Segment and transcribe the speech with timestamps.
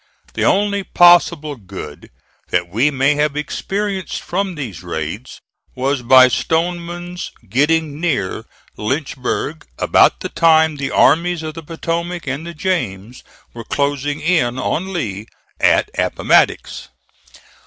[0.33, 2.09] The only possible good
[2.49, 5.41] that we may have experienced from these raids
[5.75, 8.45] was by Stoneman's getting near
[8.77, 14.57] Lynchburg about the time the armies of the Potomac and the James were closing in
[14.57, 15.27] on Lee
[15.59, 16.87] at Appomattox.